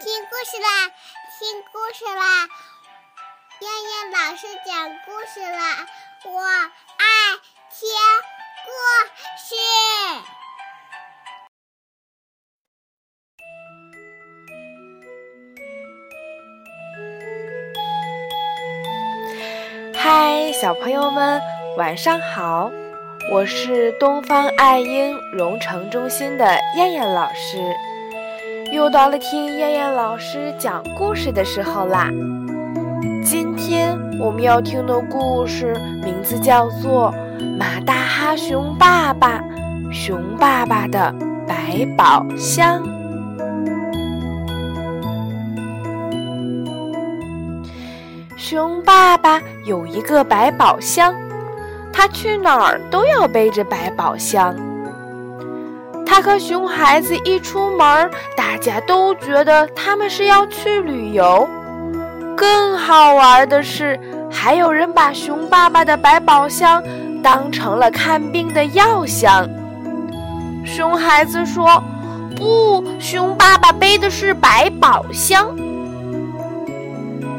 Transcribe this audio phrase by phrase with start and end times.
[0.00, 0.88] 听故事啦，
[1.38, 2.48] 听故事啦！
[3.60, 5.86] 燕燕老师讲故事啦，
[6.24, 7.04] 我爱
[7.68, 7.86] 听
[8.64, 8.70] 故
[9.36, 9.54] 事。
[19.94, 21.42] 嗨，小朋友们，
[21.76, 22.70] 晚上好！
[23.30, 27.76] 我是东方爱婴蓉城中心的燕燕老师。
[28.72, 32.08] 又到了听燕燕老师讲故事的时候啦！
[33.24, 37.12] 今天我们要听的故事名字叫做
[37.58, 39.42] 《马大哈熊爸爸
[39.92, 41.12] 熊爸爸的
[41.48, 42.80] 百宝箱》。
[48.36, 51.12] 熊爸爸有一个百宝箱，
[51.92, 54.54] 他去哪儿都要背着百宝箱。
[56.10, 61.48] 他和熊孩子一出门，大家都觉得他们是要去旅游。
[62.36, 63.96] 更好玩的是，
[64.28, 66.82] 还有人把熊爸爸的百宝箱
[67.22, 69.48] 当成了看病的药箱。
[70.66, 71.80] 熊孩子说
[72.34, 75.56] ：“不，熊爸爸背的是百宝箱。”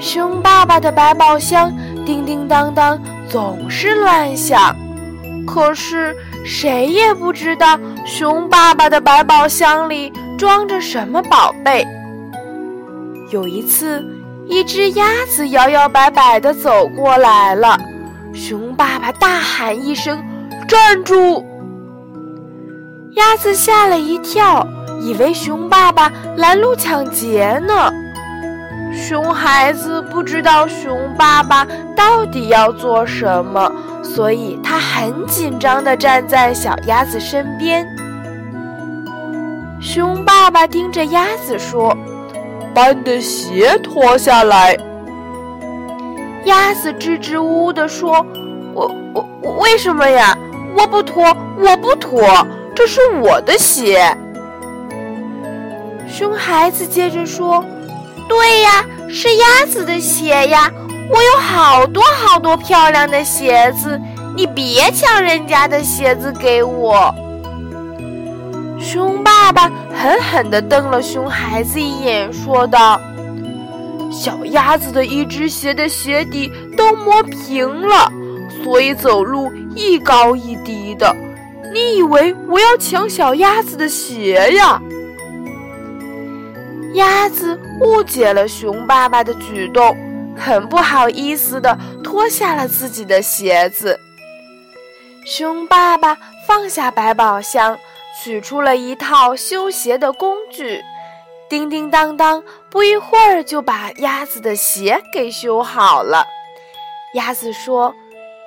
[0.00, 1.72] 熊爸爸的百宝箱
[2.04, 4.74] 叮叮当当，总是乱响。
[5.46, 11.84] 可是谁也不知道熊爸爸的百宝箱里装着什么宝贝。
[13.32, 14.00] 有一次，
[14.46, 17.76] 一只鸭子摇摇摆摆地走过来了，
[18.32, 20.22] 熊爸爸大喊一声
[20.68, 21.44] ：“站住！”
[23.16, 24.64] 鸭子吓了一跳，
[25.00, 27.90] 以为熊爸爸拦路抢劫呢。
[28.94, 37.84] 熊孩子不知道熊爸爸到底要做什么，所以他很紧张地站在小鸭子身边。
[39.86, 41.96] 熊爸爸盯着鸭子说
[42.74, 44.76] ：“把你的鞋脱下来。”
[46.44, 48.14] 鸭子支支吾吾地说
[48.74, 50.36] ：“我我我为什么呀？
[50.76, 51.24] 我不脱，
[51.56, 52.20] 我不脱，
[52.74, 54.12] 这是我的鞋。”
[56.10, 57.64] 熊孩子接着说。
[58.28, 60.68] 对呀，是鸭子的鞋呀！
[61.08, 64.00] 我有好多好多漂亮的鞋子，
[64.34, 67.14] 你别抢人家的鞋子给我。
[68.86, 73.00] 熊爸爸狠狠地瞪了熊孩子一眼，说道
[74.12, 78.08] ：“小鸭子的一只鞋的鞋底都磨平了，
[78.62, 81.12] 所以走路一高一低的。
[81.74, 84.80] 你以为我要抢小鸭子的鞋呀？”
[86.94, 89.96] 鸭子误解了熊爸爸的举动，
[90.38, 93.98] 很不好意思地脱下了自己的鞋子。
[95.26, 96.16] 熊爸爸
[96.46, 97.76] 放下百宝箱，
[98.22, 100.82] 取出了一套修鞋的工具，
[101.48, 106.26] 叮叮当当，不一会儿就把鸭子的鞋给修好了。
[107.14, 107.94] 鸭子说：“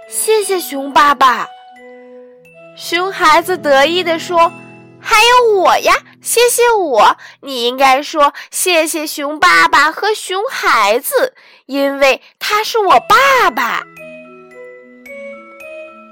[0.10, 1.48] 谢谢熊爸爸。”
[2.78, 4.52] 熊孩子得意地说。
[5.02, 7.16] 还有我呀，谢谢我！
[7.40, 11.34] 你应该说谢谢熊爸爸和熊孩子，
[11.68, 13.82] 因为他是我爸爸。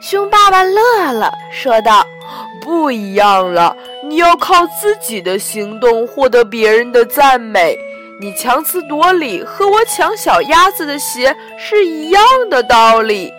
[0.01, 2.05] 熊爸爸乐了，说道
[2.67, 3.73] ：“不一样了，
[4.03, 7.77] 你要靠自己的行动获得别人的赞美。
[8.19, 13.31] 你强词夺理，和我抢小鸭子的鞋是一样的道理。”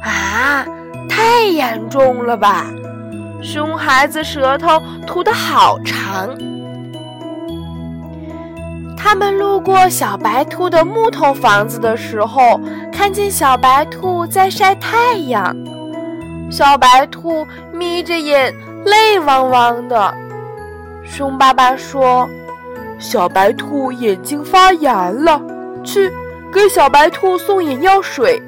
[0.00, 0.64] 啊，
[1.08, 2.66] 太严重了吧！
[3.42, 6.32] 熊孩子舌头吐得好长。
[8.96, 12.60] 他们路过小白兔的木头房子的时候，
[12.92, 15.56] 看见小白兔在晒太阳。
[16.50, 18.52] 小白兔眯着眼，
[18.84, 20.12] 泪汪汪的。
[21.04, 22.28] 熊爸爸说
[22.98, 25.40] ：“小白兔眼睛发炎了，
[25.84, 26.10] 去
[26.52, 28.42] 给小白兔送眼药水。”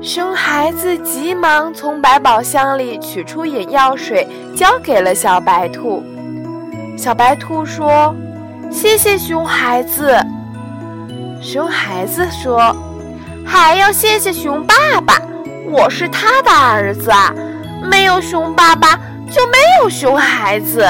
[0.00, 6.04] 熊孩子急忙从百宝箱里取出眼药水，交给了小白兔。
[6.96, 8.14] 小白兔说
[8.70, 10.14] ：“谢谢熊孩子。”
[11.42, 12.74] 熊孩子说
[13.44, 15.20] ：“还要谢谢熊爸爸，
[15.70, 17.32] 我是他的儿子啊！
[17.90, 18.98] 没有熊爸爸，
[19.30, 20.86] 就没有熊孩子。”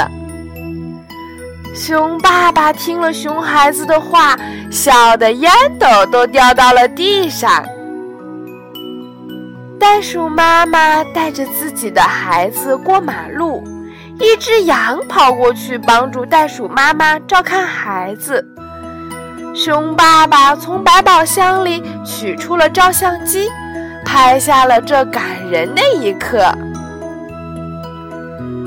[1.75, 4.37] 熊爸爸听了熊孩子的话，
[4.71, 7.65] 笑得烟斗都掉到了地上。
[9.79, 13.63] 袋鼠妈妈带着自己的孩子过马路，
[14.19, 18.45] 一只羊跑过去帮助袋鼠妈妈照看孩子。
[19.55, 23.49] 熊爸爸从百宝箱里取出了照相机，
[24.11, 26.51] 拍下了这感人的一刻。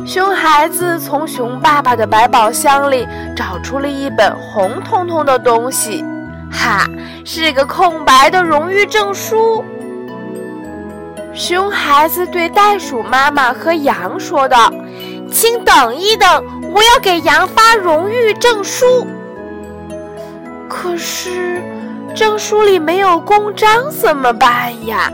[0.06, 6.06] 熊孩子从熊爸爸的百宝箱里找出了一本红彤彤的东西，
[6.52, 6.86] 哈，
[7.26, 9.66] 是个空白的荣誉证书。
[11.34, 14.72] 熊孩子对袋鼠妈妈和羊说道
[15.32, 19.08] ：“请等一等，我要给羊发荣誉证书。”
[20.70, 21.64] 可是，
[22.14, 25.12] 证书里没有公章，怎么办呀？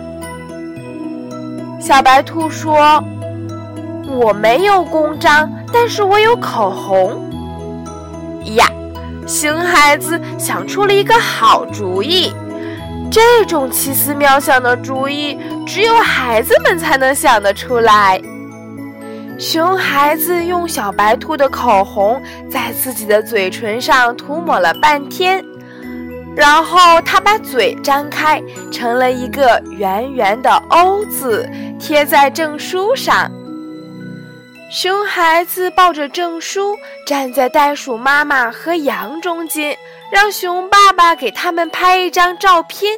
[1.87, 3.01] 小白兔说。
[4.09, 7.31] 我没有公章，但是我有口红。
[8.55, 8.65] 呀，
[9.25, 12.33] 熊孩子想出了一个好主意。
[13.09, 18.21] 这种奇思妙想的主意，只有孩子们才能想得出来。
[19.39, 25.41] 熊孩子用小白兔的口红在自己的嘴唇上涂抹了半天，
[26.37, 28.39] 然后他把嘴张开，
[28.71, 31.49] 成了一个圆圆的 O 字，
[31.79, 33.31] 贴在证书上。
[34.69, 39.75] 熊孩子抱着证书，站在袋鼠妈妈和羊中间，
[40.11, 42.93] 让熊爸爸给他们拍一张照片。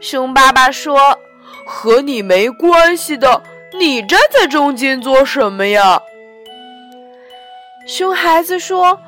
[0.00, 1.18] 熊爸爸说
[1.64, 3.42] ：“和你没关系的，
[3.72, 6.02] 你站在中间做什么呀？”
[7.88, 9.00] 熊孩子说：“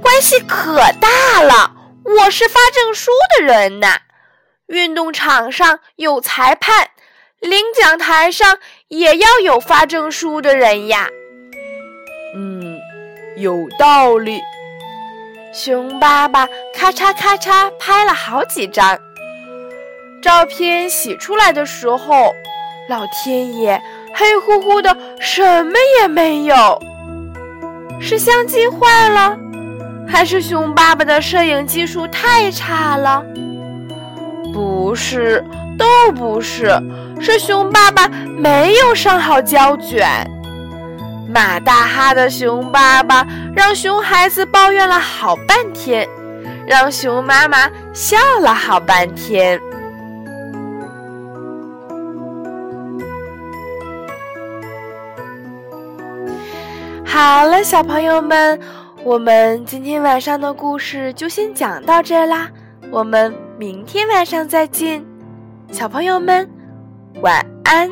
[0.00, 1.72] 关系可大了，
[2.06, 4.00] 我是发证书的人呐。
[4.66, 6.90] 运动场上有裁判。”
[7.38, 8.58] 领奖台上
[8.88, 11.06] 也要有发证书的人呀。
[12.34, 12.78] 嗯，
[13.36, 14.40] 有道理。
[15.52, 18.98] 熊爸爸咔嚓咔嚓拍了好几张
[20.22, 22.34] 照片，洗出来的时候，
[22.88, 23.80] 老天爷，
[24.14, 26.80] 黑乎乎的，什么也没有。
[28.00, 29.38] 是相机坏了，
[30.08, 33.22] 还是熊爸爸的摄影技术太差了？
[34.52, 35.44] 不是，
[35.76, 36.80] 都不是。
[37.18, 40.06] 是熊爸爸没有上好胶卷，
[41.28, 46.06] 马大哈的熊爸爸让熊孩子抱怨了好半天，
[46.66, 49.58] 让熊妈妈笑了好半天。
[57.04, 58.60] 好了，小朋友们，
[59.06, 62.50] 我们今天晚上的故事就先讲到这啦，
[62.90, 65.00] 我们明天晚上再见，
[65.70, 66.50] 小朋友们。
[67.22, 67.88] 晚安。